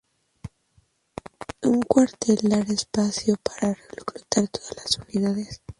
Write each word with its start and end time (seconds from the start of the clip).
Un 1.61 1.79
cuartel 1.83 2.39
dará 2.49 2.73
espacio 2.73 3.35
para 3.43 3.75
reclutar 3.75 4.45
a 4.45 4.47
otras 4.47 4.97
unidades. 4.97 5.61